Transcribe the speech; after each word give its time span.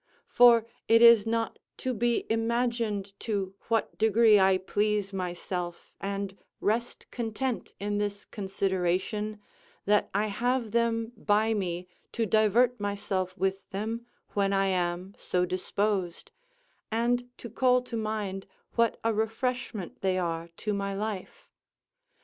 For 0.29 0.65
it 0.87 1.03
is 1.03 1.27
not 1.27 1.59
to 1.77 1.93
be 1.93 2.25
imagined 2.27 3.13
to 3.19 3.53
what 3.67 3.95
degree 3.99 4.39
I 4.39 4.57
please 4.57 5.13
myself 5.13 5.91
and 6.01 6.35
rest 6.59 7.05
content 7.11 7.73
in 7.79 7.99
this 7.99 8.25
consideration, 8.25 9.39
that 9.85 10.09
I 10.11 10.25
have 10.25 10.71
them 10.71 11.11
by 11.15 11.53
me 11.53 11.87
to 12.13 12.25
divert 12.25 12.79
myself 12.79 13.37
with 13.37 13.69
them 13.69 14.07
when 14.31 14.53
I 14.53 14.69
am 14.69 15.13
so 15.19 15.45
disposed, 15.45 16.31
and 16.89 17.29
to 17.37 17.47
call 17.47 17.83
to 17.83 17.95
mind 17.95 18.47
what 18.73 18.99
a 19.03 19.13
refreshment 19.13 20.01
they 20.01 20.17
are 20.17 20.47
to 20.57 20.73
my 20.73 20.95
life. 20.95 21.47